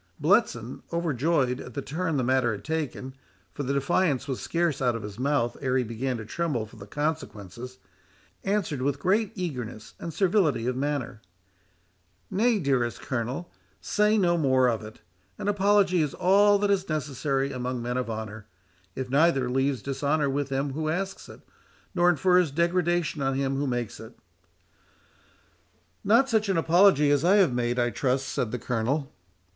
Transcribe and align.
Bletson, 0.19 0.81
overjoyed 0.91 1.61
at 1.61 1.75
the 1.75 1.81
turn 1.83 2.17
the 2.17 2.23
matter 2.23 2.53
had 2.53 2.63
taken—for 2.63 3.61
the 3.61 3.73
defiance 3.73 4.27
was 4.27 4.41
scarce 4.41 4.81
out 4.81 4.95
of 4.95 5.03
his 5.03 5.19
mouth 5.19 5.55
ere 5.61 5.77
he 5.77 5.83
began 5.83 6.17
to 6.17 6.25
tremble 6.25 6.65
for 6.65 6.77
the 6.77 6.87
consequences—answered 6.87 8.81
with 8.81 8.97
great 8.97 9.31
eagerness 9.35 9.93
and 9.99 10.11
servility 10.11 10.65
of 10.65 10.75
manner,—"Nay, 10.75 12.57
dearest 12.57 12.99
Colonel, 12.99 13.51
say 13.79 14.17
no 14.17 14.39
more 14.39 14.67
of 14.69 14.81
it—an 14.81 15.47
apology 15.47 16.01
is 16.01 16.15
all 16.15 16.57
that 16.57 16.71
is 16.71 16.89
necessary 16.89 17.51
among 17.51 17.79
men 17.79 17.95
of 17.97 18.09
honour—it 18.09 19.11
neither 19.11 19.51
leaves 19.51 19.83
dishonour 19.83 20.31
with 20.31 20.49
him 20.49 20.73
who 20.73 20.89
asks 20.89 21.29
it, 21.29 21.41
nor 21.93 22.09
infers 22.09 22.49
degradation 22.49 23.21
on 23.21 23.35
him 23.35 23.55
who 23.57 23.67
makes 23.67 23.99
it." 23.99 24.17
"Not 26.03 26.27
such 26.27 26.49
an 26.49 26.57
apology 26.57 27.11
as 27.11 27.23
I 27.23 27.35
have 27.35 27.53
made, 27.53 27.77
I 27.77 27.91
trust," 27.91 28.27
said 28.29 28.49
the 28.51 28.57
Colonel. 28.57 29.13